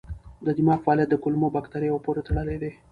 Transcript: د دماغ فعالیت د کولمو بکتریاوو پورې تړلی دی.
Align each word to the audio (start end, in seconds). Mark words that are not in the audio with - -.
د 0.45 0.47
دماغ 0.57 0.79
فعالیت 0.85 1.09
د 1.11 1.15
کولمو 1.23 1.47
بکتریاوو 1.55 2.03
پورې 2.05 2.21
تړلی 2.27 2.57
دی. 2.61 2.71